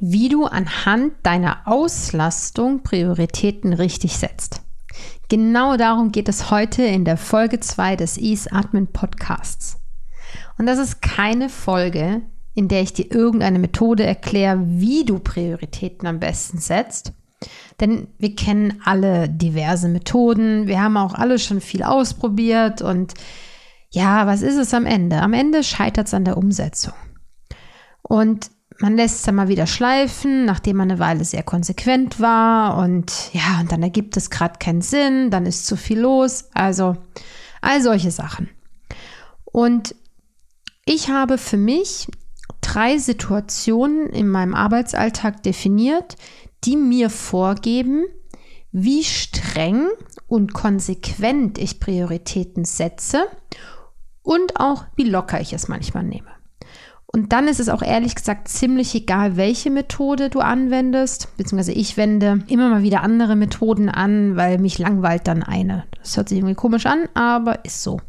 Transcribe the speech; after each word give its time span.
Wie 0.00 0.28
du 0.28 0.44
anhand 0.44 1.14
deiner 1.22 1.66
Auslastung 1.66 2.82
Prioritäten 2.82 3.72
richtig 3.72 4.16
setzt. 4.16 4.62
Genau 5.28 5.76
darum 5.76 6.12
geht 6.12 6.28
es 6.28 6.50
heute 6.50 6.82
in 6.84 7.04
der 7.04 7.16
Folge 7.16 7.60
2 7.60 7.96
des 7.96 8.16
Ease 8.16 8.50
Admin 8.52 8.86
Podcasts. 8.86 9.78
Und 10.58 10.66
das 10.66 10.78
ist 10.78 11.02
keine 11.02 11.48
Folge, 11.48 12.22
in 12.54 12.68
der 12.68 12.82
ich 12.82 12.92
dir 12.92 13.10
irgendeine 13.10 13.58
Methode 13.58 14.04
erkläre, 14.04 14.62
wie 14.64 15.04
du 15.04 15.18
Prioritäten 15.18 16.06
am 16.06 16.20
besten 16.20 16.58
setzt. 16.58 17.12
Denn 17.80 18.08
wir 18.18 18.34
kennen 18.34 18.80
alle 18.84 19.28
diverse 19.28 19.88
Methoden, 19.88 20.66
wir 20.66 20.80
haben 20.80 20.96
auch 20.96 21.14
alle 21.14 21.38
schon 21.38 21.60
viel 21.60 21.82
ausprobiert 21.82 22.80
und 22.80 23.12
ja, 23.90 24.26
was 24.26 24.42
ist 24.42 24.56
es 24.56 24.72
am 24.74 24.86
Ende? 24.86 25.20
Am 25.20 25.32
Ende 25.32 25.62
scheitert 25.62 26.06
es 26.06 26.14
an 26.14 26.24
der 26.24 26.36
Umsetzung. 26.36 26.94
Und 28.02 28.50
man 28.78 28.96
lässt 28.96 29.16
es 29.16 29.22
dann 29.22 29.34
mal 29.34 29.48
wieder 29.48 29.66
schleifen, 29.66 30.44
nachdem 30.44 30.76
man 30.76 30.90
eine 30.90 31.00
Weile 31.00 31.24
sehr 31.24 31.42
konsequent 31.42 32.20
war 32.20 32.78
und 32.78 33.30
ja, 33.32 33.60
und 33.60 33.72
dann 33.72 33.82
ergibt 33.82 34.16
es 34.16 34.30
gerade 34.30 34.58
keinen 34.58 34.82
Sinn, 34.82 35.30
dann 35.30 35.46
ist 35.46 35.66
zu 35.66 35.76
viel 35.76 36.00
los, 36.00 36.48
also 36.52 36.96
all 37.60 37.80
solche 37.80 38.10
Sachen. 38.10 38.48
Und 39.44 39.94
ich 40.84 41.08
habe 41.08 41.38
für 41.38 41.56
mich 41.56 42.06
drei 42.60 42.98
Situationen 42.98 44.08
in 44.10 44.28
meinem 44.28 44.54
Arbeitsalltag 44.54 45.42
definiert, 45.42 46.16
die 46.64 46.76
mir 46.76 47.10
vorgeben, 47.10 48.04
wie 48.72 49.04
streng 49.04 49.88
und 50.26 50.52
konsequent 50.52 51.58
ich 51.58 51.80
Prioritäten 51.80 52.64
setze 52.64 53.26
und 54.22 54.60
auch 54.60 54.84
wie 54.96 55.08
locker 55.08 55.40
ich 55.40 55.52
es 55.52 55.68
manchmal 55.68 56.04
nehme. 56.04 56.35
Und 57.16 57.32
dann 57.32 57.48
ist 57.48 57.60
es 57.60 57.70
auch 57.70 57.80
ehrlich 57.80 58.14
gesagt 58.14 58.46
ziemlich 58.46 58.94
egal, 58.94 59.38
welche 59.38 59.70
Methode 59.70 60.28
du 60.28 60.40
anwendest, 60.40 61.34
beziehungsweise 61.38 61.72
ich 61.72 61.96
wende 61.96 62.40
immer 62.46 62.68
mal 62.68 62.82
wieder 62.82 63.02
andere 63.02 63.36
Methoden 63.36 63.88
an, 63.88 64.36
weil 64.36 64.58
mich 64.58 64.78
langweilt 64.78 65.26
dann 65.26 65.42
eine. 65.42 65.86
Das 65.98 66.14
hört 66.18 66.28
sich 66.28 66.36
irgendwie 66.36 66.54
komisch 66.54 66.84
an, 66.84 67.08
aber 67.14 67.64
ist 67.64 67.82
so. 67.82 68.02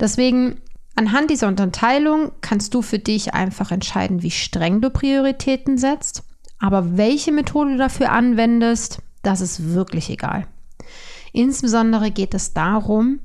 Deswegen, 0.00 0.62
anhand 0.94 1.28
dieser 1.28 1.46
Unterteilung 1.48 2.32
kannst 2.40 2.72
du 2.72 2.80
für 2.80 2.98
dich 2.98 3.34
einfach 3.34 3.70
entscheiden, 3.70 4.22
wie 4.22 4.30
streng 4.30 4.80
du 4.80 4.88
Prioritäten 4.88 5.76
setzt. 5.76 6.22
Aber 6.58 6.96
welche 6.96 7.32
Methode 7.32 7.72
du 7.72 7.76
dafür 7.76 8.12
anwendest, 8.12 9.02
das 9.24 9.42
ist 9.42 9.74
wirklich 9.74 10.08
egal. 10.08 10.46
Insbesondere 11.34 12.10
geht 12.10 12.32
es 12.32 12.54
darum, 12.54 13.20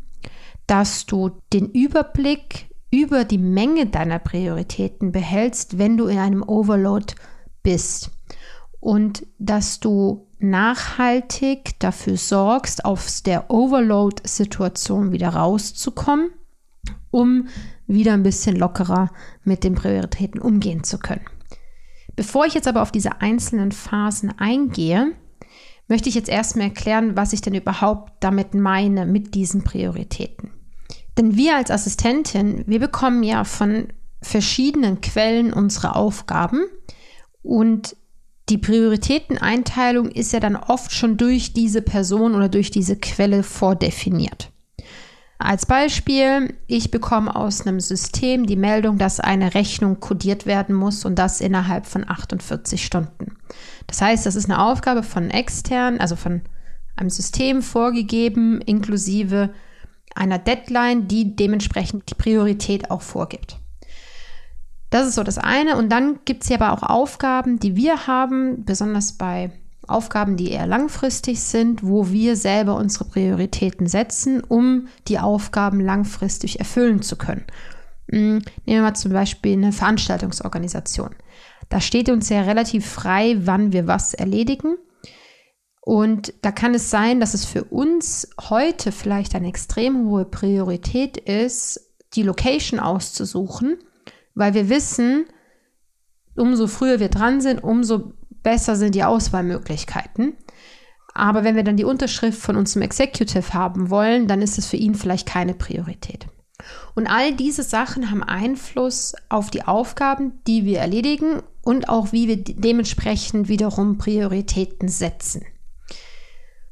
dass 0.67 1.05
du 1.05 1.31
den 1.53 1.70
Überblick 1.70 2.67
über 2.92 3.23
die 3.23 3.38
Menge 3.38 3.88
deiner 3.88 4.20
Prioritäten 4.20 5.11
behältst, 5.11 5.77
wenn 5.77 5.98
du 5.98 6.08
in 6.08 6.17
einem 6.17 6.43
Overload 6.43 7.16
bist. 7.64 8.11
Und 8.80 9.26
dass 9.39 9.80
du 9.80 10.27
nachhaltig 10.39 11.80
dafür 11.80 12.17
sorgst, 12.17 12.83
aus 12.83 13.23
der 13.23 13.49
Overload-Situation 13.49 15.11
wieder 15.11 15.30
rauszukommen, 15.30 16.32
um 17.11 17.48
wieder 17.88 18.14
ein 18.14 18.23
bisschen 18.23 18.55
lockerer 18.55 19.11
mit 19.43 19.64
den 19.64 19.76
Prioritäten 19.76 20.42
umgehen 20.42 20.83
zu 20.83 20.98
können. 20.98 21.26
Bevor 22.16 22.45
ich 22.45 22.54
jetzt 22.54 22.67
aber 22.67 22.82
auf 22.82 22.92
diese 22.92 23.21
einzelnen 23.21 23.71
Phasen 23.71 24.37
eingehe, 24.37 25.14
möchte 25.87 26.10
ich 26.10 26.16
jetzt 26.16 26.30
erstmal 26.30 26.67
erklären, 26.67 27.16
was 27.16 27.33
ich 27.33 27.42
denn 27.42 27.54
überhaupt 27.54 28.14
damit 28.21 28.54
meine 28.54 29.05
mit 29.05 29.36
diesen 29.36 29.64
Prioritäten. 29.64 30.52
Denn 31.17 31.36
wir 31.36 31.55
als 31.55 31.72
Assistentin, 31.72 32.64
wir 32.67 32.80
bekommen 32.80 33.23
ja 33.23 33.44
von 33.44 33.88
verschiedenen 34.22 35.02
Quellen 35.02 35.52
unsere 35.52 35.95
Aufgaben 35.95 36.66
und 37.42 37.95
die 38.49 38.58
Prioritäteneinteilung 38.58 40.10
ist 40.10 40.33
ja 40.33 40.39
dann 40.39 40.55
oft 40.55 40.92
schon 40.92 41.17
durch 41.17 41.54
diese 41.54 41.82
Person 41.82 42.36
oder 42.36 42.49
durch 42.49 42.70
diese 42.70 42.98
Quelle 42.98 43.44
vordefiniert. 43.44 44.52
Als 45.39 45.66
Beispiel, 45.66 46.54
ich 46.67 46.92
bekomme 46.92 47.36
aus 47.36 47.66
einem 47.66 47.80
System 47.80 48.45
die 48.45 48.55
Meldung, 48.55 48.99
dass 48.99 49.20
eine 49.20 49.55
Rechnung 49.55 49.99
kodiert 49.99 50.45
werden 50.45 50.76
muss 50.76 51.04
und 51.04 51.16
das 51.16 51.42
innerhalb 51.42 51.88
von 51.88 52.08
48 52.08 52.86
Stunden. 52.86 53.38
Das 53.88 54.02
heißt, 54.02 54.26
das 54.26 54.36
ist 54.36 54.45
eine 54.45 54.61
Aufgabe 54.61 55.02
von 55.02 55.32
extern, 55.32 55.99
also 55.99 56.16
von 56.16 56.42
einem 56.95 57.10
System 57.10 57.64
vorgegeben, 57.64 58.61
inklusive 58.61 59.49
einer 60.16 60.39
Deadline, 60.39 61.08
die 61.08 61.36
dementsprechend 61.36 62.10
die 62.10 62.16
Priorität 62.16 62.92
auch 62.92 63.02
vorgibt. 63.02 63.60
Das 64.89 65.08
ist 65.08 65.16
so 65.16 65.23
das 65.23 65.38
eine. 65.38 65.77
Und 65.77 65.89
dann 65.89 66.20
gibt 66.26 66.44
es 66.44 66.49
hier 66.49 66.61
aber 66.61 66.73
auch 66.73 66.88
Aufgaben, 66.88 67.60
die 67.60 67.76
wir 67.76 68.08
haben, 68.08 68.66
besonders 68.66 69.14
bei 69.14 69.52
Aufgaben, 69.88 70.38
die 70.38 70.52
eher 70.52 70.67
langfristig 70.67 71.42
sind, 71.42 71.83
wo 71.83 72.10
wir 72.10 72.36
selber 72.36 72.76
unsere 72.76 73.05
Prioritäten 73.05 73.88
setzen, 73.88 74.44
um 74.44 74.88
die 75.08 75.20
Aufgaben 75.20 75.80
langfristig 75.80 76.60
erfüllen 76.60 77.02
zu 77.02 77.16
können. 77.16 77.45
Hm, 78.10 78.39
nehmen 78.39 78.43
wir 78.66 78.82
mal 78.82 78.93
zum 78.93 79.14
Beispiel 79.14 79.54
eine 79.54 79.72
Veranstaltungsorganisation. 79.72 81.16
Da 81.70 81.80
steht 81.80 82.10
uns 82.10 82.30
ja 82.30 82.42
relativ 82.42 82.86
frei, 82.86 83.38
wann 83.39 83.72
wir 83.72 83.88
was 83.88 84.14
erledigen. 84.14 84.76
Und 85.81 86.33
da 86.43 86.52
kann 86.52 86.75
es 86.75 86.92
sein, 86.92 87.19
dass 87.19 87.33
es 87.33 87.43
für 87.43 87.64
uns 87.64 88.30
heute 88.39 88.92
vielleicht 88.92 89.33
eine 89.36 89.47
extrem 89.47 90.08
hohe 90.08 90.25
Priorität 90.25 91.17
ist, 91.17 91.92
die 92.14 92.23
Location 92.23 92.80
auszusuchen, 92.80 93.77
weil 94.36 94.53
wir 94.53 94.69
wissen, 94.69 95.25
umso 96.36 96.67
früher 96.67 96.99
wir 96.99 97.09
dran 97.09 97.42
sind, 97.42 97.64
umso 97.64 98.14
besser 98.43 98.75
sind 98.75 98.95
die 98.95 99.03
Auswahlmöglichkeiten. 99.03 100.36
Aber 101.14 101.43
wenn 101.43 101.55
wir 101.55 101.64
dann 101.64 101.77
die 101.77 101.83
Unterschrift 101.83 102.39
von 102.39 102.55
unserem 102.55 102.83
Executive 102.83 103.53
haben 103.53 103.89
wollen, 103.89 104.27
dann 104.27 104.42
ist 104.42 104.58
es 104.58 104.67
für 104.67 104.77
ihn 104.77 104.95
vielleicht 104.95 105.27
keine 105.27 105.53
Priorität. 105.53 106.27
Und 106.93 107.08
all 107.08 107.33
diese 107.33 107.63
Sachen 107.63 108.11
haben 108.11 108.23
Einfluss 108.23 109.13
auf 109.30 109.49
die 109.49 109.63
Aufgaben, 109.63 110.42
die 110.48 110.63
wir 110.63 110.80
erledigen 110.80 111.42
und 111.63 111.89
auch 111.89 112.11
wie 112.11 112.27
wir 112.27 112.37
dementsprechend 112.37 113.49
wiederum 113.49 113.98
Prioritäten 113.98 114.87
setzen. 114.87 115.43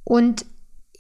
Und 0.10 0.48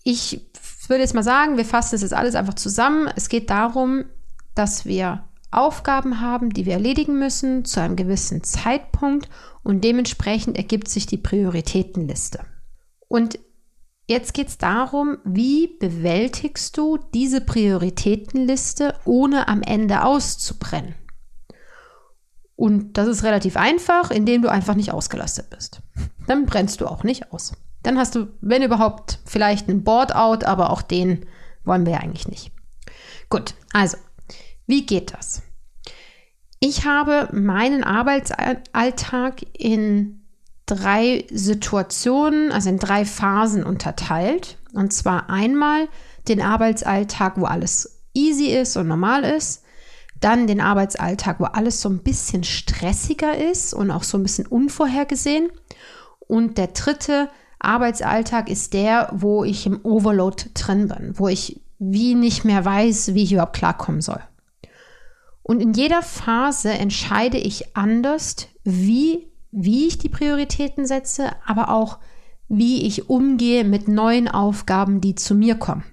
ich 0.03 0.47
würde 0.87 1.01
jetzt 1.01 1.15
mal 1.15 1.23
sagen, 1.23 1.57
wir 1.57 1.65
fassen 1.65 1.95
das 1.95 2.03
jetzt 2.03 2.13
alles 2.13 2.35
einfach 2.35 2.53
zusammen. 2.53 3.09
Es 3.15 3.27
geht 3.27 3.49
darum, 3.49 4.05
dass 4.53 4.85
wir 4.85 5.23
Aufgaben 5.49 6.21
haben, 6.21 6.51
die 6.51 6.67
wir 6.67 6.73
erledigen 6.73 7.17
müssen 7.17 7.65
zu 7.65 7.81
einem 7.81 7.95
gewissen 7.95 8.43
Zeitpunkt 8.43 9.27
und 9.63 9.83
dementsprechend 9.83 10.57
ergibt 10.57 10.89
sich 10.89 11.07
die 11.07 11.17
Prioritätenliste. 11.17 12.41
Und 13.07 13.39
jetzt 14.07 14.35
geht 14.35 14.49
es 14.49 14.59
darum, 14.59 15.17
wie 15.23 15.75
bewältigst 15.79 16.77
du 16.77 16.99
diese 17.15 17.41
Prioritätenliste, 17.41 18.93
ohne 19.05 19.47
am 19.47 19.63
Ende 19.63 20.03
auszubrennen. 20.05 20.93
Und 22.55 22.99
das 22.99 23.07
ist 23.07 23.23
relativ 23.23 23.57
einfach, 23.57 24.11
indem 24.11 24.43
du 24.43 24.49
einfach 24.49 24.75
nicht 24.75 24.93
ausgelastet 24.93 25.49
bist. 25.49 25.81
Dann 26.27 26.45
brennst 26.45 26.79
du 26.79 26.85
auch 26.85 27.03
nicht 27.03 27.33
aus. 27.33 27.53
Dann 27.83 27.97
hast 27.97 28.15
du, 28.15 28.27
wenn 28.41 28.63
überhaupt, 28.63 29.19
vielleicht 29.25 29.69
einen 29.69 29.83
Board-out, 29.83 30.43
aber 30.43 30.71
auch 30.71 30.81
den 30.81 31.25
wollen 31.63 31.85
wir 31.85 31.93
ja 31.93 31.99
eigentlich 31.99 32.27
nicht. 32.27 32.51
Gut, 33.29 33.53
also, 33.73 33.97
wie 34.67 34.85
geht 34.85 35.13
das? 35.13 35.43
Ich 36.59 36.85
habe 36.85 37.29
meinen 37.31 37.83
Arbeitsalltag 37.83 39.41
in 39.53 40.25
drei 40.65 41.25
Situationen, 41.31 42.51
also 42.51 42.69
in 42.69 42.77
drei 42.79 43.05
Phasen 43.05 43.63
unterteilt. 43.63 44.57
Und 44.73 44.93
zwar 44.93 45.29
einmal 45.29 45.87
den 46.27 46.41
Arbeitsalltag, 46.41 47.39
wo 47.39 47.45
alles 47.45 48.01
easy 48.13 48.47
ist 48.47 48.77
und 48.77 48.87
normal 48.87 49.23
ist. 49.23 49.63
Dann 50.19 50.47
den 50.47 50.59
Arbeitsalltag, 50.59 51.39
wo 51.39 51.45
alles 51.45 51.81
so 51.81 51.89
ein 51.89 52.03
bisschen 52.03 52.43
stressiger 52.43 53.37
ist 53.37 53.73
und 53.73 53.89
auch 53.89 54.03
so 54.03 54.17
ein 54.17 54.23
bisschen 54.23 54.45
unvorhergesehen. 54.45 55.49
Und 56.19 56.57
der 56.57 56.67
dritte 56.67 57.29
Arbeitsalltag 57.59 58.49
ist 58.49 58.73
der, 58.73 59.09
wo 59.13 59.43
ich 59.43 59.65
im 59.65 59.79
Overload 59.83 60.45
drin 60.53 60.87
bin, 60.87 61.13
wo 61.17 61.27
ich 61.27 61.61
wie 61.77 62.15
nicht 62.15 62.43
mehr 62.45 62.63
weiß, 62.63 63.13
wie 63.13 63.23
ich 63.23 63.33
überhaupt 63.33 63.55
klarkommen 63.55 64.01
soll. 64.01 64.21
Und 65.43 65.61
in 65.61 65.73
jeder 65.73 66.01
Phase 66.01 66.69
entscheide 66.69 67.37
ich 67.37 67.75
anders, 67.75 68.35
wie, 68.63 69.27
wie 69.51 69.87
ich 69.87 69.97
die 69.97 70.09
Prioritäten 70.09 70.85
setze, 70.85 71.31
aber 71.45 71.69
auch, 71.69 71.99
wie 72.47 72.85
ich 72.85 73.09
umgehe 73.09 73.63
mit 73.63 73.87
neuen 73.87 74.27
Aufgaben, 74.27 75.01
die 75.01 75.15
zu 75.15 75.35
mir 75.35 75.55
kommen. 75.55 75.83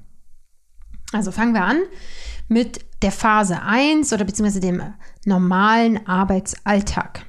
Also 1.13 1.31
fangen 1.31 1.55
wir 1.55 1.65
an 1.65 1.79
mit 2.49 2.85
der 3.03 3.13
Phase 3.13 3.63
1 3.63 4.13
oder 4.13 4.25
beziehungsweise 4.25 4.61
dem 4.61 4.83
normalen 5.25 6.07
Arbeitsalltag. 6.07 7.27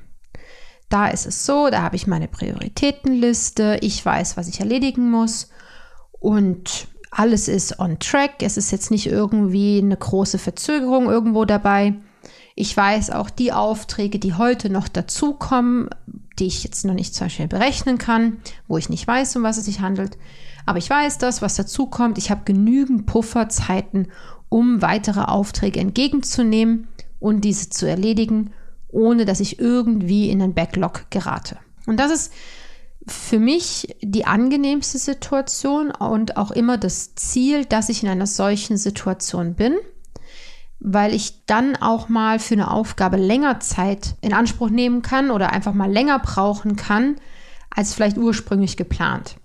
Da 0.89 1.07
ist 1.07 1.25
es 1.25 1.45
so, 1.45 1.69
da 1.69 1.81
habe 1.81 1.97
ich 1.97 2.07
meine 2.07 2.27
Prioritätenliste, 2.27 3.79
ich 3.81 4.05
weiß, 4.05 4.37
was 4.37 4.47
ich 4.47 4.59
erledigen 4.61 5.11
muss 5.11 5.49
und 6.19 6.87
alles 7.11 7.47
ist 7.47 7.79
on 7.79 7.99
track. 7.99 8.35
Es 8.41 8.57
ist 8.57 8.71
jetzt 8.71 8.91
nicht 8.91 9.07
irgendwie 9.07 9.79
eine 9.79 9.97
große 9.97 10.37
Verzögerung 10.37 11.05
irgendwo 11.07 11.45
dabei. 11.45 11.95
Ich 12.55 12.75
weiß 12.75 13.11
auch 13.11 13.29
die 13.29 13.51
Aufträge, 13.51 14.17
die 14.19 14.33
heute 14.33 14.69
noch 14.69 14.87
dazukommen, 14.87 15.89
die 16.39 16.47
ich 16.47 16.63
jetzt 16.63 16.85
noch 16.85 16.93
nicht 16.93 17.13
zum 17.13 17.25
Beispiel 17.25 17.47
berechnen 17.47 17.97
kann, 17.97 18.37
wo 18.67 18.77
ich 18.77 18.89
nicht 18.89 19.05
weiß, 19.07 19.35
um 19.35 19.43
was 19.43 19.57
es 19.57 19.65
sich 19.65 19.81
handelt. 19.81 20.17
Aber 20.65 20.79
ich 20.79 20.89
weiß 20.89 21.17
das, 21.17 21.41
was 21.41 21.55
dazukommt. 21.55 22.17
Ich 22.17 22.31
habe 22.31 22.41
genügend 22.45 23.05
Pufferzeiten, 23.05 24.07
um 24.49 24.81
weitere 24.81 25.21
Aufträge 25.21 25.79
entgegenzunehmen 25.79 26.87
und 27.19 27.41
diese 27.41 27.69
zu 27.69 27.87
erledigen, 27.87 28.51
ohne 28.89 29.25
dass 29.25 29.39
ich 29.39 29.59
irgendwie 29.59 30.29
in 30.29 30.41
einen 30.41 30.53
Backlog 30.53 31.09
gerate. 31.09 31.57
Und 31.85 31.99
das 31.99 32.11
ist 32.11 32.33
für 33.07 33.39
mich 33.39 33.95
die 34.01 34.25
angenehmste 34.25 34.97
Situation 34.97 35.91
und 35.91 36.37
auch 36.37 36.51
immer 36.51 36.77
das 36.77 37.15
Ziel, 37.15 37.65
dass 37.65 37.89
ich 37.89 38.03
in 38.03 38.09
einer 38.09 38.27
solchen 38.27 38.77
Situation 38.77 39.55
bin, 39.55 39.75
weil 40.79 41.13
ich 41.13 41.45
dann 41.45 41.75
auch 41.77 42.09
mal 42.09 42.39
für 42.39 42.55
eine 42.55 42.69
Aufgabe 42.69 43.17
länger 43.17 43.59
Zeit 43.61 44.15
in 44.21 44.33
Anspruch 44.33 44.69
nehmen 44.69 45.01
kann 45.01 45.31
oder 45.31 45.53
einfach 45.53 45.73
mal 45.73 45.91
länger 45.91 46.19
brauchen 46.19 46.75
kann, 46.75 47.15
als 47.69 47.93
vielleicht 47.93 48.17
ursprünglich 48.17 48.75
geplant. 48.75 49.37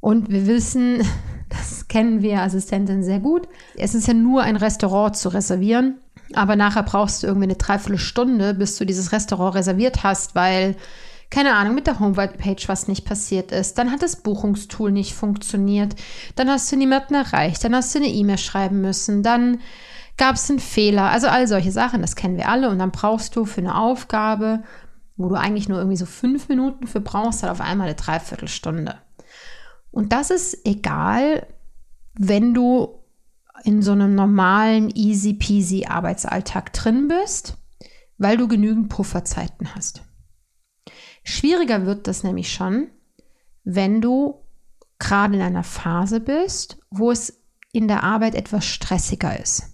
Und 0.00 0.30
wir 0.30 0.46
wissen, 0.46 1.02
das 1.48 1.88
kennen 1.88 2.20
wir 2.20 2.42
Assistenten 2.42 3.02
sehr 3.02 3.20
gut, 3.20 3.48
es 3.76 3.94
ist 3.94 4.06
ja 4.06 4.14
nur 4.14 4.42
ein 4.42 4.56
Restaurant 4.56 5.16
zu 5.16 5.30
reservieren, 5.30 5.98
aber 6.34 6.56
nachher 6.56 6.82
brauchst 6.82 7.22
du 7.22 7.26
irgendwie 7.26 7.46
eine 7.46 7.56
Dreiviertelstunde, 7.56 8.54
bis 8.54 8.76
du 8.76 8.86
dieses 8.86 9.12
Restaurant 9.12 9.54
reserviert 9.54 10.02
hast, 10.02 10.34
weil 10.34 10.76
keine 11.30 11.54
Ahnung, 11.54 11.76
mit 11.76 11.86
der 11.86 12.00
Homepage 12.00 12.56
was 12.66 12.88
nicht 12.88 13.04
passiert 13.04 13.52
ist, 13.52 13.78
dann 13.78 13.92
hat 13.92 14.02
das 14.02 14.16
Buchungstool 14.16 14.90
nicht 14.90 15.14
funktioniert, 15.14 15.94
dann 16.34 16.48
hast 16.48 16.72
du 16.72 16.76
niemanden 16.76 17.14
erreicht, 17.14 17.62
dann 17.62 17.74
hast 17.74 17.94
du 17.94 18.00
eine 18.00 18.08
E-Mail 18.08 18.38
schreiben 18.38 18.80
müssen, 18.80 19.22
dann 19.22 19.60
gab 20.20 20.34
es 20.34 20.50
einen 20.50 20.58
Fehler, 20.58 21.10
also 21.10 21.28
all 21.28 21.46
solche 21.46 21.72
Sachen, 21.72 22.02
das 22.02 22.14
kennen 22.14 22.36
wir 22.36 22.48
alle. 22.48 22.68
Und 22.68 22.78
dann 22.78 22.90
brauchst 22.90 23.34
du 23.36 23.46
für 23.46 23.62
eine 23.62 23.74
Aufgabe, 23.74 24.62
wo 25.16 25.30
du 25.30 25.34
eigentlich 25.34 25.68
nur 25.68 25.78
irgendwie 25.78 25.96
so 25.96 26.04
fünf 26.04 26.48
Minuten 26.48 26.86
für 26.86 27.00
brauchst, 27.00 27.42
halt 27.42 27.50
auf 27.50 27.62
einmal 27.62 27.86
eine 27.86 27.96
Dreiviertelstunde. 27.96 28.96
Und 29.90 30.12
das 30.12 30.30
ist 30.30 30.66
egal, 30.66 31.46
wenn 32.14 32.52
du 32.52 32.99
in 33.64 33.82
so 33.82 33.92
einem 33.92 34.14
normalen, 34.14 34.90
easy 34.90 35.34
peasy 35.34 35.86
Arbeitsalltag 35.86 36.72
drin 36.72 37.08
bist, 37.08 37.56
weil 38.18 38.36
du 38.36 38.48
genügend 38.48 38.88
Pufferzeiten 38.88 39.74
hast. 39.74 40.02
Schwieriger 41.24 41.86
wird 41.86 42.06
das 42.06 42.22
nämlich 42.22 42.52
schon, 42.52 42.88
wenn 43.64 44.00
du 44.00 44.42
gerade 44.98 45.34
in 45.34 45.42
einer 45.42 45.64
Phase 45.64 46.20
bist, 46.20 46.78
wo 46.90 47.10
es 47.10 47.42
in 47.72 47.88
der 47.88 48.02
Arbeit 48.02 48.34
etwas 48.34 48.64
stressiger 48.64 49.38
ist. 49.38 49.70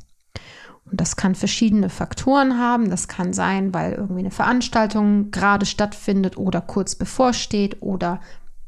Und 0.85 1.01
das 1.01 1.17
kann 1.17 1.35
verschiedene 1.35 1.89
Faktoren 1.89 2.59
haben. 2.59 2.91
Das 2.91 3.09
kann 3.09 3.33
sein, 3.33 3.75
weil 3.75 3.93
irgendwie 3.93 4.21
eine 4.21 4.31
Veranstaltung 4.31 5.31
gerade 5.31 5.67
stattfindet 5.67 6.37
oder 6.37 6.61
kurz 6.61 6.95
bevorsteht 6.95 7.83
oder 7.83 8.21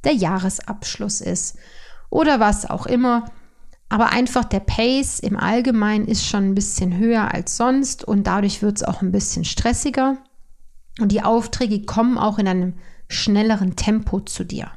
der 0.05 0.15
Jahresabschluss 0.15 1.21
ist 1.21 1.59
oder 2.11 2.41
was 2.41 2.69
auch 2.69 2.87
immer. 2.87 3.31
Aber 3.89 4.11
einfach 4.11 4.45
der 4.45 4.61
Pace 4.61 5.19
im 5.19 5.37
Allgemeinen 5.37 6.07
ist 6.07 6.27
schon 6.27 6.45
ein 6.45 6.55
bisschen 6.55 6.99
höher 6.99 7.33
als 7.33 7.57
sonst 7.57 8.05
und 8.05 8.27
dadurch 8.27 8.61
wird 8.61 8.77
es 8.77 8.83
auch 8.83 9.01
ein 9.01 9.13
bisschen 9.13 9.45
stressiger. 9.45 10.19
Und 11.01 11.13
die 11.13 11.23
Aufträge 11.23 11.83
kommen 11.83 12.19
auch 12.19 12.39
in 12.39 12.49
einem 12.49 12.75
schnelleren 13.09 13.77
Tempo 13.77 14.21
zu 14.21 14.45
dir. 14.45 14.71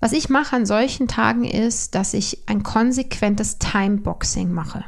Was 0.00 0.12
ich 0.12 0.28
mache 0.28 0.54
an 0.54 0.66
solchen 0.66 1.08
Tagen 1.08 1.44
ist, 1.44 1.96
dass 1.96 2.14
ich 2.14 2.48
ein 2.48 2.62
konsequentes 2.62 3.58
Timeboxing 3.58 4.52
mache. 4.52 4.84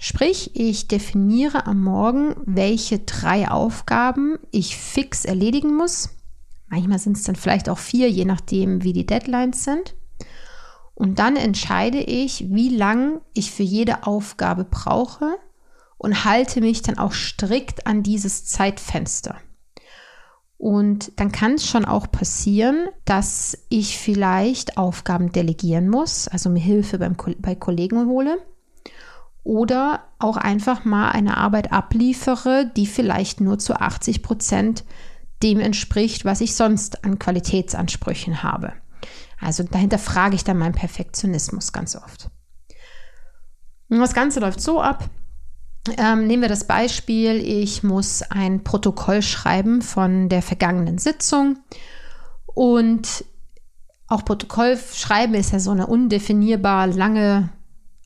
Sprich, 0.00 0.50
ich 0.54 0.88
definiere 0.88 1.66
am 1.66 1.82
Morgen, 1.82 2.34
welche 2.44 2.98
drei 2.98 3.48
Aufgaben 3.48 4.36
ich 4.50 4.76
fix 4.76 5.24
erledigen 5.24 5.76
muss. 5.76 6.10
Manchmal 6.66 6.98
sind 6.98 7.16
es 7.16 7.22
dann 7.22 7.36
vielleicht 7.36 7.68
auch 7.68 7.78
vier, 7.78 8.10
je 8.10 8.24
nachdem, 8.24 8.82
wie 8.82 8.92
die 8.92 9.06
Deadlines 9.06 9.62
sind. 9.62 9.94
Und 10.94 11.18
dann 11.18 11.36
entscheide 11.36 11.98
ich, 11.98 12.46
wie 12.50 12.68
lang 12.68 13.20
ich 13.32 13.50
für 13.50 13.64
jede 13.64 14.06
Aufgabe 14.06 14.64
brauche 14.64 15.36
und 15.98 16.24
halte 16.24 16.60
mich 16.60 16.82
dann 16.82 16.98
auch 16.98 17.12
strikt 17.12 17.86
an 17.86 18.02
dieses 18.02 18.44
Zeitfenster. 18.44 19.36
Und 20.56 21.12
dann 21.16 21.32
kann 21.32 21.54
es 21.54 21.66
schon 21.66 21.84
auch 21.84 22.10
passieren, 22.10 22.86
dass 23.04 23.58
ich 23.68 23.98
vielleicht 23.98 24.78
Aufgaben 24.78 25.32
delegieren 25.32 25.88
muss, 25.88 26.28
also 26.28 26.48
mir 26.48 26.60
Hilfe 26.60 26.98
beim, 26.98 27.16
bei 27.38 27.54
Kollegen 27.54 28.06
hole. 28.06 28.38
Oder 29.42 30.04
auch 30.18 30.38
einfach 30.38 30.84
mal 30.86 31.10
eine 31.10 31.36
Arbeit 31.36 31.72
abliefere, 31.72 32.70
die 32.76 32.86
vielleicht 32.86 33.40
nur 33.40 33.58
zu 33.58 33.78
80 33.78 34.22
Prozent 34.22 34.84
dem 35.42 35.60
entspricht, 35.60 36.24
was 36.24 36.40
ich 36.40 36.54
sonst 36.54 37.04
an 37.04 37.18
Qualitätsansprüchen 37.18 38.42
habe. 38.42 38.72
Also 39.40 39.62
dahinter 39.62 39.98
frage 39.98 40.36
ich 40.36 40.44
dann 40.44 40.58
meinen 40.58 40.74
Perfektionismus 40.74 41.72
ganz 41.72 41.96
oft. 41.96 42.30
Und 43.88 44.00
das 44.00 44.14
Ganze 44.14 44.40
läuft 44.40 44.60
so 44.60 44.80
ab, 44.80 45.08
ähm, 45.98 46.26
nehmen 46.26 46.42
wir 46.42 46.48
das 46.48 46.64
Beispiel, 46.64 47.36
ich 47.36 47.82
muss 47.82 48.22
ein 48.22 48.64
Protokoll 48.64 49.20
schreiben 49.20 49.82
von 49.82 50.30
der 50.30 50.40
vergangenen 50.40 50.98
Sitzung 50.98 51.58
und 52.46 53.24
auch 54.08 54.24
Protokoll 54.24 54.78
schreiben 54.78 55.34
ist 55.34 55.52
ja 55.52 55.58
so 55.58 55.70
eine 55.70 55.86
undefinierbar 55.86 56.86
lange 56.86 57.50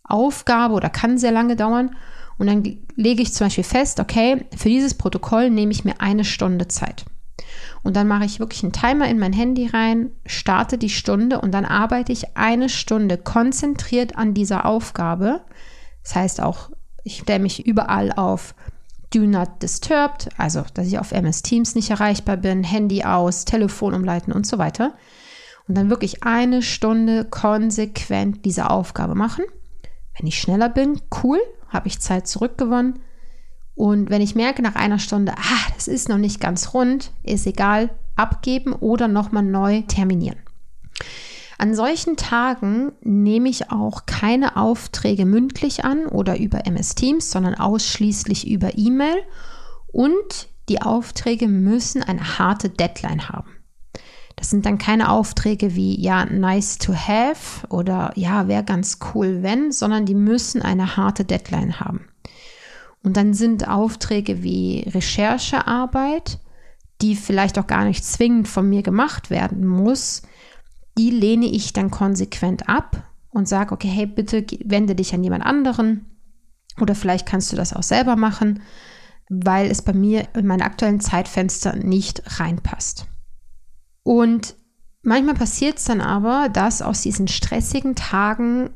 Aufgabe 0.04 0.74
oder 0.74 0.90
kann 0.90 1.18
sehr 1.18 1.32
lange 1.32 1.54
dauern. 1.54 1.94
Und 2.38 2.46
dann 2.46 2.62
lege 2.94 3.22
ich 3.22 3.34
zum 3.34 3.46
Beispiel 3.46 3.64
fest, 3.64 4.00
okay, 4.00 4.46
für 4.56 4.68
dieses 4.68 4.94
Protokoll 4.94 5.50
nehme 5.50 5.72
ich 5.72 5.84
mir 5.84 6.00
eine 6.00 6.24
Stunde 6.24 6.68
Zeit. 6.68 7.04
Und 7.82 7.96
dann 7.96 8.08
mache 8.08 8.24
ich 8.24 8.40
wirklich 8.40 8.62
einen 8.62 8.72
Timer 8.72 9.08
in 9.08 9.18
mein 9.18 9.32
Handy 9.32 9.66
rein, 9.66 10.10
starte 10.26 10.78
die 10.78 10.90
Stunde 10.90 11.40
und 11.40 11.52
dann 11.52 11.64
arbeite 11.64 12.12
ich 12.12 12.36
eine 12.36 12.68
Stunde 12.68 13.16
konzentriert 13.16 14.16
an 14.16 14.34
dieser 14.34 14.66
Aufgabe. 14.66 15.42
Das 16.02 16.14
heißt 16.14 16.40
auch 16.40 16.70
ich 17.08 17.20
stelle 17.20 17.38
mich 17.38 17.66
überall 17.66 18.12
auf 18.12 18.54
Do 19.10 19.20
Not 19.20 19.62
Disturbed, 19.62 20.28
also 20.36 20.64
dass 20.74 20.86
ich 20.86 20.98
auf 20.98 21.12
MS 21.12 21.40
Teams 21.42 21.74
nicht 21.74 21.90
erreichbar 21.90 22.36
bin, 22.36 22.62
Handy 22.64 23.02
aus, 23.04 23.46
Telefon 23.46 23.94
umleiten 23.94 24.32
und 24.32 24.46
so 24.46 24.58
weiter. 24.58 24.92
Und 25.66 25.74
dann 25.76 25.88
wirklich 25.88 26.22
eine 26.22 26.62
Stunde 26.62 27.24
konsequent 27.24 28.44
diese 28.44 28.68
Aufgabe 28.68 29.14
machen. 29.14 29.44
Wenn 30.18 30.26
ich 30.26 30.38
schneller 30.38 30.68
bin, 30.68 31.00
cool, 31.22 31.40
habe 31.68 31.88
ich 31.88 32.00
Zeit 32.00 32.26
zurückgewonnen. 32.26 32.98
Und 33.78 34.10
wenn 34.10 34.20
ich 34.20 34.34
merke 34.34 34.60
nach 34.60 34.74
einer 34.74 34.98
Stunde, 34.98 35.34
ah, 35.36 35.72
das 35.76 35.86
ist 35.86 36.08
noch 36.08 36.18
nicht 36.18 36.40
ganz 36.40 36.74
rund, 36.74 37.12
ist 37.22 37.46
egal, 37.46 37.90
abgeben 38.16 38.72
oder 38.72 39.06
nochmal 39.06 39.44
neu 39.44 39.82
terminieren. 39.82 40.38
An 41.58 41.76
solchen 41.76 42.16
Tagen 42.16 42.90
nehme 43.02 43.48
ich 43.48 43.70
auch 43.70 44.04
keine 44.04 44.56
Aufträge 44.56 45.24
mündlich 45.24 45.84
an 45.84 46.06
oder 46.06 46.40
über 46.40 46.66
MS 46.66 46.96
Teams, 46.96 47.30
sondern 47.30 47.54
ausschließlich 47.54 48.50
über 48.50 48.76
E-Mail 48.76 49.22
und 49.92 50.48
die 50.68 50.82
Aufträge 50.82 51.46
müssen 51.46 52.02
eine 52.02 52.36
harte 52.36 52.70
Deadline 52.70 53.28
haben. 53.28 53.58
Das 54.34 54.50
sind 54.50 54.66
dann 54.66 54.78
keine 54.78 55.08
Aufträge 55.08 55.76
wie 55.76 56.00
ja, 56.00 56.24
nice 56.24 56.78
to 56.78 56.92
have 56.94 57.64
oder 57.68 58.10
ja, 58.16 58.48
wäre 58.48 58.64
ganz 58.64 58.98
cool, 59.14 59.44
wenn, 59.44 59.70
sondern 59.70 60.04
die 60.04 60.16
müssen 60.16 60.62
eine 60.62 60.96
harte 60.96 61.24
Deadline 61.24 61.78
haben. 61.78 62.08
Und 63.02 63.16
dann 63.16 63.34
sind 63.34 63.68
Aufträge 63.68 64.42
wie 64.42 64.80
Recherchearbeit, 64.88 66.40
die 67.00 67.14
vielleicht 67.14 67.58
auch 67.58 67.66
gar 67.66 67.84
nicht 67.84 68.04
zwingend 68.04 68.48
von 68.48 68.68
mir 68.68 68.82
gemacht 68.82 69.30
werden 69.30 69.66
muss, 69.66 70.22
die 70.98 71.10
lehne 71.10 71.46
ich 71.46 71.72
dann 71.72 71.90
konsequent 71.90 72.68
ab 72.68 73.08
und 73.30 73.48
sage, 73.48 73.72
okay, 73.72 73.88
hey, 73.88 74.06
bitte 74.06 74.44
wende 74.64 74.96
dich 74.96 75.14
an 75.14 75.22
jemand 75.22 75.46
anderen 75.46 76.06
oder 76.80 76.94
vielleicht 76.94 77.26
kannst 77.26 77.52
du 77.52 77.56
das 77.56 77.72
auch 77.72 77.82
selber 77.82 78.16
machen, 78.16 78.62
weil 79.28 79.70
es 79.70 79.82
bei 79.82 79.92
mir 79.92 80.26
in 80.34 80.46
meine 80.46 80.64
aktuellen 80.64 81.00
Zeitfenster 81.00 81.76
nicht 81.76 82.40
reinpasst. 82.40 83.06
Und 84.02 84.56
manchmal 85.02 85.34
passiert 85.34 85.78
es 85.78 85.84
dann 85.84 86.00
aber, 86.00 86.48
dass 86.48 86.82
aus 86.82 87.02
diesen 87.02 87.28
stressigen 87.28 87.94
Tagen 87.94 88.70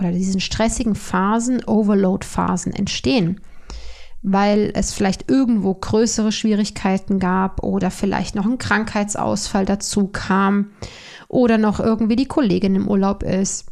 oder 0.00 0.12
diesen 0.12 0.40
stressigen 0.40 0.94
Phasen, 0.94 1.64
Overload-Phasen 1.64 2.72
entstehen, 2.72 3.40
weil 4.22 4.72
es 4.74 4.92
vielleicht 4.92 5.30
irgendwo 5.30 5.74
größere 5.74 6.32
Schwierigkeiten 6.32 7.18
gab 7.18 7.62
oder 7.62 7.90
vielleicht 7.90 8.34
noch 8.34 8.46
ein 8.46 8.58
Krankheitsausfall 8.58 9.64
dazu 9.64 10.08
kam 10.08 10.72
oder 11.28 11.58
noch 11.58 11.80
irgendwie 11.80 12.16
die 12.16 12.26
Kollegin 12.26 12.74
im 12.74 12.88
Urlaub 12.88 13.22
ist. 13.22 13.66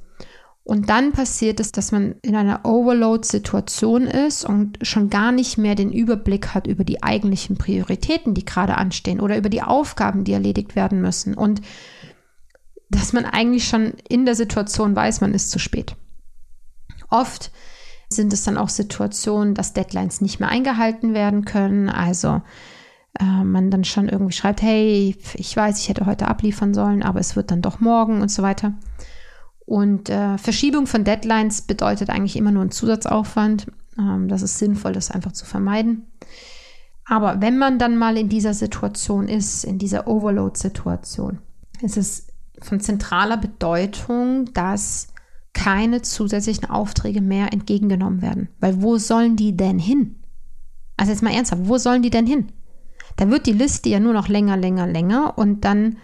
Und 0.68 0.90
dann 0.90 1.12
passiert 1.12 1.60
es, 1.60 1.72
dass 1.72 1.92
man 1.92 2.16
in 2.20 2.36
einer 2.36 2.66
Overload-Situation 2.66 4.02
ist 4.02 4.44
und 4.44 4.78
schon 4.82 5.08
gar 5.08 5.32
nicht 5.32 5.56
mehr 5.56 5.74
den 5.74 5.90
Überblick 5.90 6.54
hat 6.54 6.66
über 6.66 6.84
die 6.84 7.02
eigentlichen 7.02 7.56
Prioritäten, 7.56 8.34
die 8.34 8.44
gerade 8.44 8.76
anstehen 8.76 9.20
oder 9.20 9.38
über 9.38 9.48
die 9.48 9.62
Aufgaben, 9.62 10.24
die 10.24 10.34
erledigt 10.34 10.76
werden 10.76 11.00
müssen. 11.00 11.32
Und 11.32 11.62
dass 12.90 13.14
man 13.14 13.24
eigentlich 13.24 13.66
schon 13.66 13.94
in 14.10 14.26
der 14.26 14.34
Situation 14.34 14.94
weiß, 14.94 15.22
man 15.22 15.32
ist 15.32 15.50
zu 15.50 15.58
spät. 15.58 15.96
Oft 17.10 17.50
sind 18.08 18.32
es 18.32 18.44
dann 18.44 18.56
auch 18.56 18.68
Situationen, 18.68 19.54
dass 19.54 19.74
Deadlines 19.74 20.20
nicht 20.20 20.40
mehr 20.40 20.48
eingehalten 20.48 21.14
werden 21.14 21.44
können. 21.44 21.88
Also 21.88 22.40
äh, 23.18 23.44
man 23.44 23.70
dann 23.70 23.84
schon 23.84 24.08
irgendwie 24.08 24.32
schreibt, 24.32 24.62
hey, 24.62 25.16
ich 25.34 25.56
weiß, 25.56 25.78
ich 25.80 25.88
hätte 25.88 26.06
heute 26.06 26.28
abliefern 26.28 26.74
sollen, 26.74 27.02
aber 27.02 27.20
es 27.20 27.36
wird 27.36 27.50
dann 27.50 27.62
doch 27.62 27.80
morgen 27.80 28.22
und 28.22 28.30
so 28.30 28.42
weiter. 28.42 28.74
Und 29.66 30.08
äh, 30.08 30.38
Verschiebung 30.38 30.86
von 30.86 31.04
Deadlines 31.04 31.62
bedeutet 31.62 32.08
eigentlich 32.08 32.36
immer 32.36 32.52
nur 32.52 32.62
einen 32.62 32.70
Zusatzaufwand. 32.70 33.66
Ähm, 33.98 34.28
das 34.28 34.40
ist 34.42 34.58
sinnvoll, 34.58 34.92
das 34.92 35.10
einfach 35.10 35.32
zu 35.32 35.44
vermeiden. 35.44 36.06
Aber 37.04 37.40
wenn 37.40 37.58
man 37.58 37.78
dann 37.78 37.96
mal 37.96 38.16
in 38.16 38.28
dieser 38.28 38.54
Situation 38.54 39.28
ist, 39.28 39.64
in 39.64 39.78
dieser 39.78 40.06
Overload-Situation, 40.06 41.38
ist 41.82 41.96
es 41.96 42.26
von 42.60 42.80
zentraler 42.80 43.36
Bedeutung, 43.36 44.52
dass 44.52 45.08
keine 45.58 46.02
zusätzlichen 46.02 46.70
Aufträge 46.70 47.20
mehr 47.20 47.52
entgegengenommen 47.52 48.22
werden. 48.22 48.48
Weil 48.60 48.80
wo 48.80 48.96
sollen 48.96 49.34
die 49.34 49.56
denn 49.56 49.80
hin? 49.80 50.22
Also 50.96 51.10
jetzt 51.10 51.22
mal 51.22 51.32
ernsthaft, 51.32 51.62
wo 51.64 51.78
sollen 51.78 52.02
die 52.02 52.10
denn 52.10 52.28
hin? 52.28 52.52
Da 53.16 53.28
wird 53.28 53.46
die 53.46 53.52
Liste 53.52 53.88
ja 53.88 53.98
nur 53.98 54.12
noch 54.12 54.28
länger, 54.28 54.56
länger, 54.56 54.86
länger 54.86 55.36
und 55.36 55.64
dann, 55.64 55.96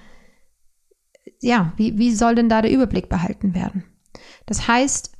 ja, 1.40 1.72
wie, 1.76 1.96
wie 1.98 2.12
soll 2.12 2.34
denn 2.34 2.48
da 2.48 2.62
der 2.62 2.72
Überblick 2.72 3.08
behalten 3.08 3.54
werden? 3.54 3.84
Das 4.46 4.66
heißt, 4.66 5.12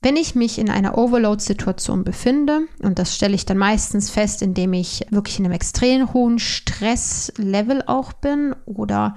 wenn 0.00 0.16
ich 0.16 0.34
mich 0.34 0.58
in 0.58 0.70
einer 0.70 0.96
Overload-Situation 0.96 2.04
befinde, 2.04 2.62
und 2.82 2.98
das 2.98 3.14
stelle 3.14 3.34
ich 3.34 3.44
dann 3.44 3.58
meistens 3.58 4.08
fest, 4.08 4.40
indem 4.40 4.72
ich 4.72 5.04
wirklich 5.10 5.38
in 5.38 5.44
einem 5.44 5.52
extrem 5.52 6.14
hohen 6.14 6.38
Stresslevel 6.38 7.82
auch 7.86 8.14
bin 8.14 8.56
oder 8.64 9.16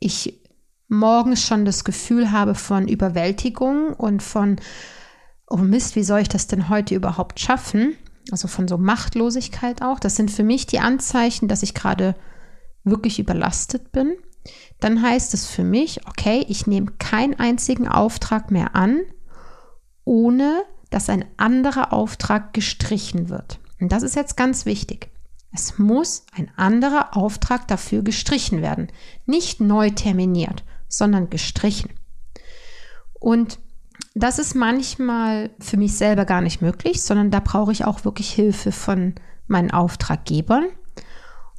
ich 0.00 0.40
morgens 0.88 1.42
schon 1.42 1.64
das 1.64 1.84
Gefühl 1.84 2.32
habe 2.32 2.54
von 2.54 2.88
Überwältigung 2.88 3.92
und 3.92 4.22
von, 4.22 4.56
oh 5.48 5.58
Mist, 5.58 5.96
wie 5.96 6.02
soll 6.02 6.20
ich 6.20 6.28
das 6.28 6.46
denn 6.46 6.68
heute 6.68 6.94
überhaupt 6.94 7.38
schaffen? 7.38 7.94
Also 8.30 8.48
von 8.48 8.68
so 8.68 8.76
Machtlosigkeit 8.76 9.82
auch. 9.82 10.00
Das 10.00 10.16
sind 10.16 10.30
für 10.30 10.42
mich 10.42 10.66
die 10.66 10.80
Anzeichen, 10.80 11.48
dass 11.48 11.62
ich 11.62 11.74
gerade 11.74 12.14
wirklich 12.84 13.18
überlastet 13.18 13.92
bin. 13.92 14.14
Dann 14.80 15.02
heißt 15.02 15.34
es 15.34 15.46
für 15.46 15.64
mich, 15.64 16.06
okay, 16.06 16.44
ich 16.48 16.66
nehme 16.66 16.92
keinen 16.98 17.38
einzigen 17.38 17.86
Auftrag 17.86 18.50
mehr 18.50 18.74
an, 18.74 19.00
ohne 20.04 20.62
dass 20.90 21.10
ein 21.10 21.24
anderer 21.36 21.92
Auftrag 21.92 22.54
gestrichen 22.54 23.28
wird. 23.28 23.60
Und 23.78 23.92
das 23.92 24.02
ist 24.02 24.16
jetzt 24.16 24.36
ganz 24.36 24.64
wichtig. 24.64 25.10
Es 25.52 25.78
muss 25.78 26.24
ein 26.34 26.50
anderer 26.56 27.16
Auftrag 27.16 27.68
dafür 27.68 28.02
gestrichen 28.02 28.62
werden, 28.62 28.88
nicht 29.26 29.60
neu 29.60 29.90
terminiert 29.90 30.64
sondern 30.88 31.30
gestrichen. 31.30 31.90
Und 33.14 33.58
das 34.14 34.38
ist 34.38 34.54
manchmal 34.54 35.50
für 35.60 35.76
mich 35.76 35.94
selber 35.94 36.24
gar 36.24 36.40
nicht 36.40 36.60
möglich, 36.60 37.02
sondern 37.02 37.30
da 37.30 37.40
brauche 37.40 37.72
ich 37.72 37.84
auch 37.84 38.04
wirklich 38.04 38.30
Hilfe 38.30 38.72
von 38.72 39.14
meinen 39.46 39.70
Auftraggebern. 39.70 40.66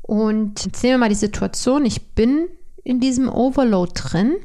Und 0.02 0.66
jetzt 0.66 0.84
nehmen 0.84 0.96
wir 0.96 0.98
mal 1.00 1.10
die 1.10 1.16
Situation, 1.16 1.86
ich 1.86 2.14
bin 2.14 2.48
in 2.84 3.00
diesem 3.00 3.30
Overload 3.30 3.92
drin 3.96 4.36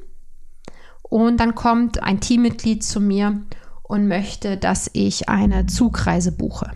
und 1.02 1.38
dann 1.38 1.54
kommt 1.54 2.02
ein 2.02 2.20
Teammitglied 2.20 2.84
zu 2.84 3.00
mir 3.00 3.42
und 3.82 4.08
möchte, 4.08 4.56
dass 4.56 4.90
ich 4.92 5.28
eine 5.28 5.66
Zugreise 5.66 6.32
buche. 6.32 6.72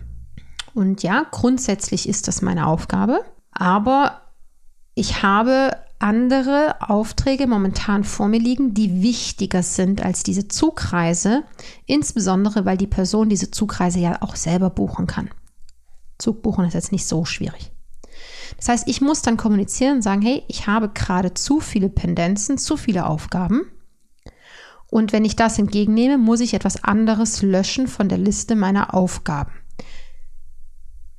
Und 0.73 1.03
ja, 1.03 1.25
grundsätzlich 1.29 2.07
ist 2.07 2.27
das 2.27 2.41
meine 2.41 2.67
Aufgabe, 2.67 3.21
aber 3.51 4.21
ich 4.95 5.23
habe 5.23 5.75
andere 5.99 6.77
Aufträge 6.79 7.45
momentan 7.45 8.03
vor 8.03 8.29
mir 8.29 8.39
liegen, 8.39 8.73
die 8.73 9.01
wichtiger 9.01 9.63
sind 9.63 10.01
als 10.01 10.23
diese 10.23 10.47
Zugreise, 10.47 11.43
insbesondere 11.85 12.65
weil 12.65 12.77
die 12.77 12.87
Person 12.87 13.29
diese 13.29 13.51
Zugreise 13.51 13.99
ja 13.99 14.21
auch 14.21 14.35
selber 14.35 14.69
buchen 14.69 15.07
kann. 15.07 15.29
Zug 16.17 16.41
buchen 16.41 16.65
ist 16.65 16.73
jetzt 16.73 16.91
nicht 16.91 17.05
so 17.05 17.25
schwierig. 17.25 17.71
Das 18.57 18.69
heißt, 18.69 18.87
ich 18.87 19.01
muss 19.01 19.21
dann 19.21 19.37
kommunizieren 19.37 19.97
und 19.97 20.01
sagen, 20.01 20.21
hey, 20.21 20.43
ich 20.47 20.67
habe 20.67 20.89
gerade 20.89 21.33
zu 21.33 21.59
viele 21.59 21.89
Pendenzen, 21.89 22.57
zu 22.57 22.77
viele 22.77 23.05
Aufgaben. 23.05 23.67
Und 24.87 25.13
wenn 25.13 25.23
ich 25.23 25.35
das 25.35 25.59
entgegennehme, 25.59 26.17
muss 26.17 26.39
ich 26.39 26.53
etwas 26.53 26.83
anderes 26.83 27.41
löschen 27.41 27.87
von 27.87 28.09
der 28.09 28.17
Liste 28.17 28.55
meiner 28.55 28.93
Aufgaben. 28.93 29.51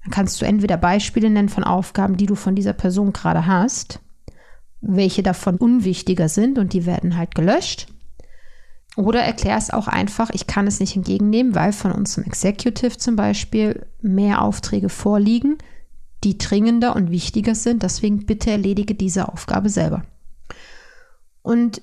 Dann 0.02 0.10
kannst 0.10 0.40
du 0.40 0.46
entweder 0.46 0.76
Beispiele 0.76 1.30
nennen 1.30 1.48
von 1.48 1.64
Aufgaben, 1.64 2.16
die 2.16 2.26
du 2.26 2.34
von 2.34 2.54
dieser 2.54 2.72
Person 2.72 3.12
gerade 3.12 3.46
hast, 3.46 4.00
welche 4.80 5.22
davon 5.22 5.56
unwichtiger 5.56 6.28
sind 6.28 6.58
und 6.58 6.72
die 6.72 6.86
werden 6.86 7.16
halt 7.16 7.34
gelöscht. 7.34 7.88
Oder 8.96 9.20
erklärst 9.22 9.72
auch 9.72 9.86
einfach, 9.88 10.30
ich 10.30 10.46
kann 10.46 10.66
es 10.66 10.80
nicht 10.80 10.96
entgegennehmen, 10.96 11.54
weil 11.54 11.72
von 11.72 11.92
unserem 11.92 12.24
Executive 12.24 12.96
zum 12.96 13.16
Beispiel 13.16 13.86
mehr 14.02 14.42
Aufträge 14.42 14.88
vorliegen, 14.88 15.58
die 16.24 16.38
dringender 16.38 16.96
und 16.96 17.10
wichtiger 17.10 17.54
sind. 17.54 17.82
Deswegen 17.82 18.26
bitte 18.26 18.50
erledige 18.50 18.94
diese 18.94 19.28
Aufgabe 19.28 19.68
selber. 19.68 20.04
Und 21.42 21.82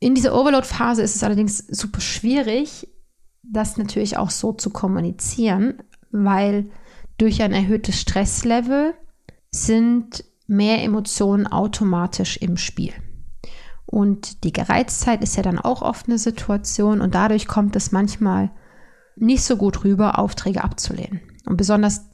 in 0.00 0.14
dieser 0.14 0.38
Overload-Phase 0.38 1.02
ist 1.02 1.16
es 1.16 1.22
allerdings 1.22 1.58
super 1.58 2.00
schwierig, 2.00 2.88
das 3.42 3.76
natürlich 3.76 4.16
auch 4.16 4.30
so 4.30 4.52
zu 4.52 4.70
kommunizieren, 4.70 5.82
weil 6.10 6.70
durch 7.18 7.42
ein 7.42 7.52
erhöhtes 7.52 8.00
Stresslevel 8.00 8.94
sind 9.50 10.24
mehr 10.48 10.82
Emotionen 10.82 11.46
automatisch 11.46 12.36
im 12.38 12.56
Spiel. 12.56 12.92
Und 13.86 14.44
die 14.44 14.52
Gereiztheit 14.52 15.22
ist 15.22 15.36
ja 15.36 15.42
dann 15.42 15.58
auch 15.58 15.82
oft 15.82 16.08
eine 16.08 16.18
Situation 16.18 17.00
und 17.00 17.14
dadurch 17.14 17.46
kommt 17.46 17.76
es 17.76 17.92
manchmal 17.92 18.50
nicht 19.16 19.44
so 19.44 19.56
gut 19.56 19.84
rüber, 19.84 20.18
Aufträge 20.18 20.64
abzulehnen. 20.64 21.20
Und 21.46 21.56
besonders 21.56 22.04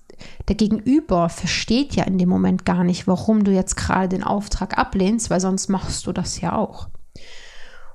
der 0.48 0.54
Gegenüber 0.54 1.28
versteht 1.28 1.96
ja 1.96 2.04
in 2.04 2.18
dem 2.18 2.28
Moment 2.28 2.64
gar 2.64 2.84
nicht, 2.84 3.06
warum 3.06 3.44
du 3.44 3.50
jetzt 3.50 3.76
gerade 3.76 4.08
den 4.08 4.22
Auftrag 4.22 4.78
ablehnst, 4.78 5.30
weil 5.30 5.40
sonst 5.40 5.68
machst 5.68 6.06
du 6.06 6.12
das 6.12 6.40
ja 6.40 6.56
auch. 6.56 6.88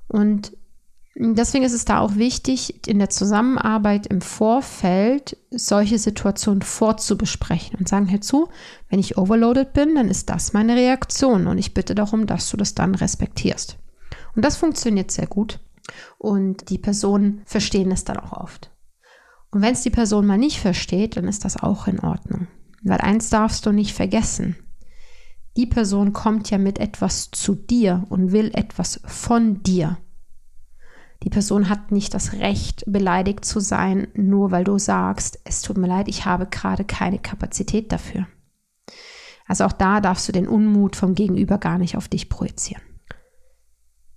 Und 0.07 0.51
Deswegen 1.21 1.65
ist 1.65 1.73
es 1.73 1.83
da 1.83 1.99
auch 1.99 2.15
wichtig, 2.15 2.87
in 2.87 2.97
der 2.97 3.09
Zusammenarbeit 3.09 4.07
im 4.07 4.21
Vorfeld 4.21 5.35
solche 5.51 5.99
Situationen 5.99 6.61
vorzubesprechen 6.61 7.77
und 7.77 7.89
sagen, 7.89 8.09
hör 8.09 8.21
zu, 8.21 8.47
wenn 8.87 8.99
ich 8.99 9.17
overloaded 9.17 9.73
bin, 9.73 9.95
dann 9.95 10.07
ist 10.07 10.29
das 10.29 10.53
meine 10.53 10.77
Reaktion 10.77 11.47
und 11.47 11.57
ich 11.57 11.73
bitte 11.73 11.93
darum, 11.93 12.25
dass 12.25 12.49
du 12.49 12.55
das 12.55 12.73
dann 12.73 12.95
respektierst. 12.95 13.77
Und 14.33 14.45
das 14.45 14.55
funktioniert 14.55 15.11
sehr 15.11 15.27
gut 15.27 15.59
und 16.17 16.69
die 16.69 16.77
Personen 16.77 17.41
verstehen 17.43 17.91
es 17.91 18.05
dann 18.05 18.15
auch 18.15 18.31
oft. 18.31 18.71
Und 19.51 19.61
wenn 19.61 19.73
es 19.73 19.81
die 19.81 19.89
Person 19.89 20.25
mal 20.25 20.37
nicht 20.37 20.61
versteht, 20.61 21.17
dann 21.17 21.27
ist 21.27 21.43
das 21.43 21.57
auch 21.57 21.87
in 21.87 21.99
Ordnung. 21.99 22.47
Weil 22.81 23.01
eins 23.01 23.29
darfst 23.29 23.65
du 23.65 23.73
nicht 23.73 23.93
vergessen. 23.93 24.55
Die 25.57 25.65
Person 25.65 26.13
kommt 26.13 26.49
ja 26.49 26.57
mit 26.57 26.79
etwas 26.79 27.29
zu 27.31 27.55
dir 27.55 28.05
und 28.07 28.31
will 28.31 28.51
etwas 28.53 29.01
von 29.03 29.61
dir. 29.63 29.97
Die 31.23 31.29
Person 31.29 31.67
hat 31.67 31.91
nicht 31.91 32.13
das 32.13 32.33
Recht, 32.33 32.83
beleidigt 32.87 33.43
zu 33.43 33.59
sein, 33.59 34.07
nur 34.13 34.51
weil 34.51 34.63
du 34.63 34.77
sagst, 34.77 35.39
es 35.43 35.61
tut 35.61 35.77
mir 35.77 35.87
leid, 35.87 36.07
ich 36.07 36.25
habe 36.25 36.45
gerade 36.45 36.85
keine 36.85 37.19
Kapazität 37.19 37.91
dafür. 37.91 38.27
Also 39.45 39.65
auch 39.65 39.73
da 39.73 39.99
darfst 39.99 40.27
du 40.27 40.31
den 40.31 40.47
Unmut 40.47 40.95
vom 40.95 41.15
Gegenüber 41.15 41.57
gar 41.57 41.77
nicht 41.77 41.97
auf 41.97 42.07
dich 42.07 42.29
projizieren. 42.29 42.83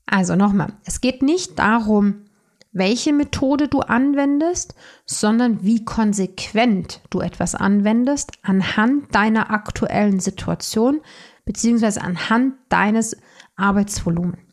Also 0.07 0.37
nochmal, 0.37 0.75
es 0.85 1.01
geht 1.01 1.23
nicht 1.23 1.59
darum, 1.59 2.27
welche 2.71 3.13
Methode 3.13 3.69
du 3.69 3.81
anwendest, 3.81 4.75
sondern 5.05 5.63
wie 5.63 5.85
konsequent 5.85 7.01
du 7.11 7.21
etwas 7.21 7.55
anwendest 7.55 8.33
anhand 8.43 9.15
deiner 9.15 9.51
aktuellen 9.51 10.21
Situation 10.21 11.01
beziehungsweise 11.45 12.03
anhand 12.03 12.55
deines 12.69 13.17
Arbeitsvolumens. 13.57 14.52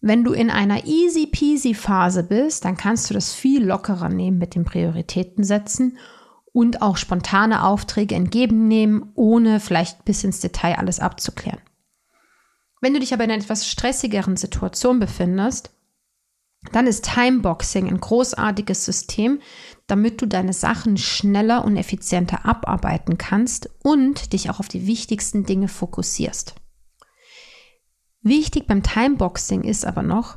Wenn 0.00 0.22
du 0.22 0.32
in 0.32 0.50
einer 0.50 0.86
easy 0.86 1.26
peasy 1.26 1.74
Phase 1.74 2.22
bist, 2.22 2.64
dann 2.64 2.76
kannst 2.76 3.10
du 3.10 3.14
das 3.14 3.34
viel 3.34 3.64
lockerer 3.64 4.08
nehmen 4.08 4.38
mit 4.38 4.54
den 4.54 4.64
Prioritäten 4.64 5.42
setzen 5.42 5.98
und 6.52 6.82
auch 6.82 6.96
spontane 6.96 7.64
Aufträge 7.64 8.14
entgegennehmen, 8.14 9.10
ohne 9.14 9.60
vielleicht 9.60 10.04
bis 10.04 10.22
ins 10.24 10.40
Detail 10.40 10.78
alles 10.78 11.00
abzuklären. 11.00 11.60
Wenn 12.80 12.94
du 12.94 13.00
dich 13.00 13.12
aber 13.12 13.24
in 13.24 13.30
einer 13.30 13.42
etwas 13.42 13.66
stressigeren 13.66 14.36
Situation 14.36 15.00
befindest, 15.00 15.70
dann 16.72 16.86
ist 16.86 17.04
Timeboxing 17.04 17.88
ein 17.88 18.00
großartiges 18.00 18.84
System, 18.84 19.40
damit 19.86 20.20
du 20.20 20.26
deine 20.26 20.52
Sachen 20.52 20.96
schneller 20.96 21.64
und 21.64 21.76
effizienter 21.76 22.44
abarbeiten 22.44 23.18
kannst 23.18 23.70
und 23.82 24.32
dich 24.32 24.50
auch 24.50 24.60
auf 24.60 24.68
die 24.68 24.86
wichtigsten 24.86 25.44
Dinge 25.44 25.68
fokussierst. 25.68 26.54
Wichtig 28.22 28.66
beim 28.66 28.82
Timeboxing 28.82 29.62
ist 29.62 29.86
aber 29.86 30.02
noch, 30.02 30.36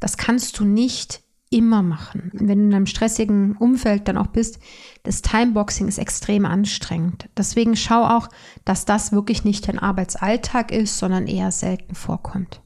das 0.00 0.16
kannst 0.16 0.58
du 0.58 0.64
nicht 0.64 1.22
immer 1.50 1.82
machen. 1.82 2.30
Wenn 2.32 2.58
du 2.58 2.64
in 2.64 2.74
einem 2.74 2.86
stressigen 2.86 3.56
Umfeld 3.56 4.08
dann 4.08 4.16
auch 4.16 4.28
bist, 4.28 4.58
das 5.02 5.20
Timeboxing 5.20 5.86
ist 5.86 5.98
extrem 5.98 6.46
anstrengend. 6.46 7.28
Deswegen 7.36 7.76
schau 7.76 8.04
auch, 8.04 8.28
dass 8.64 8.86
das 8.86 9.12
wirklich 9.12 9.44
nicht 9.44 9.68
dein 9.68 9.78
Arbeitsalltag 9.78 10.72
ist, 10.72 10.98
sondern 10.98 11.26
eher 11.26 11.52
selten 11.52 11.94
vorkommt. 11.94 12.62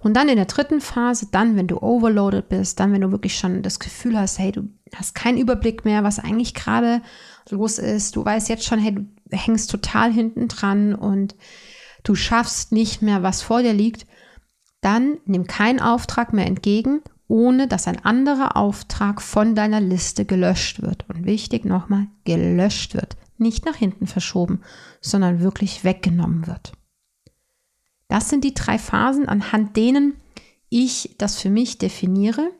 Und 0.00 0.14
dann 0.14 0.28
in 0.28 0.36
der 0.36 0.46
dritten 0.46 0.80
Phase, 0.80 1.28
dann, 1.30 1.56
wenn 1.56 1.66
du 1.66 1.82
overloaded 1.82 2.48
bist, 2.48 2.80
dann, 2.80 2.92
wenn 2.92 3.02
du 3.02 3.10
wirklich 3.10 3.36
schon 3.36 3.62
das 3.62 3.78
Gefühl 3.78 4.18
hast, 4.18 4.38
hey, 4.38 4.52
du 4.52 4.68
hast 4.94 5.14
keinen 5.14 5.36
Überblick 5.36 5.84
mehr, 5.84 6.04
was 6.04 6.18
eigentlich 6.18 6.54
gerade 6.54 7.02
los 7.50 7.78
ist. 7.78 8.16
Du 8.16 8.24
weißt 8.24 8.48
jetzt 8.48 8.64
schon, 8.64 8.78
hey, 8.78 8.94
du 8.94 9.06
hängst 9.30 9.70
total 9.70 10.12
hinten 10.12 10.48
dran 10.48 10.94
und 10.94 11.34
du 12.02 12.14
schaffst 12.14 12.72
nicht 12.72 13.02
mehr, 13.02 13.22
was 13.22 13.42
vor 13.42 13.62
dir 13.62 13.72
liegt. 13.72 14.06
Dann 14.80 15.18
nimm 15.26 15.46
keinen 15.46 15.80
Auftrag 15.80 16.32
mehr 16.32 16.46
entgegen, 16.46 17.02
ohne 17.26 17.68
dass 17.68 17.86
ein 17.88 18.04
anderer 18.04 18.56
Auftrag 18.56 19.20
von 19.20 19.54
deiner 19.54 19.80
Liste 19.80 20.24
gelöscht 20.24 20.82
wird. 20.82 21.04
Und 21.08 21.26
wichtig 21.26 21.64
nochmal, 21.64 22.06
gelöscht 22.24 22.94
wird. 22.94 23.16
Nicht 23.36 23.66
nach 23.66 23.76
hinten 23.76 24.06
verschoben, 24.06 24.62
sondern 25.00 25.40
wirklich 25.40 25.84
weggenommen 25.84 26.46
wird. 26.46 26.72
Das 28.08 28.30
sind 28.30 28.42
die 28.44 28.54
drei 28.54 28.78
Phasen, 28.78 29.28
anhand 29.28 29.76
denen 29.76 30.14
ich 30.70 31.14
das 31.18 31.40
für 31.40 31.50
mich 31.50 31.78
definiere. 31.78 32.50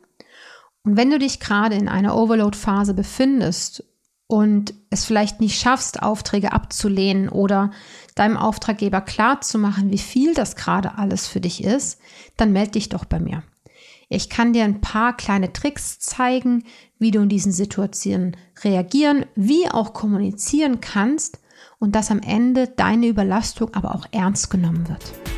Und 0.84 0.96
wenn 0.96 1.10
du 1.10 1.18
dich 1.18 1.40
gerade 1.40 1.74
in 1.74 1.88
einer 1.88 2.16
Overload-Phase 2.16 2.94
befindest 2.94 3.84
und 4.28 4.74
es 4.90 5.04
vielleicht 5.04 5.40
nicht 5.40 5.58
schaffst, 5.58 6.02
Aufträge 6.02 6.52
abzulehnen 6.52 7.28
oder 7.28 7.72
deinem 8.14 8.36
Auftraggeber 8.36 9.00
klarzumachen, 9.00 9.90
wie 9.90 9.98
viel 9.98 10.34
das 10.34 10.54
gerade 10.54 10.96
alles 10.96 11.26
für 11.26 11.40
dich 11.40 11.64
ist, 11.64 11.98
dann 12.36 12.52
melde 12.52 12.72
dich 12.72 12.90
doch 12.90 13.06
bei 13.06 13.18
mir. 13.18 13.42
Ich 14.10 14.30
kann 14.30 14.52
dir 14.52 14.64
ein 14.64 14.80
paar 14.80 15.16
kleine 15.16 15.52
Tricks 15.52 15.98
zeigen, 15.98 16.64
wie 16.98 17.10
du 17.10 17.20
in 17.20 17.28
diesen 17.28 17.52
Situationen 17.52 18.36
reagieren, 18.62 19.26
wie 19.34 19.68
auch 19.70 19.92
kommunizieren 19.92 20.80
kannst 20.80 21.40
und 21.78 21.94
dass 21.94 22.10
am 22.10 22.20
Ende 22.20 22.68
deine 22.68 23.06
Überlastung 23.06 23.74
aber 23.74 23.94
auch 23.94 24.06
ernst 24.12 24.50
genommen 24.50 24.88
wird. 24.88 25.37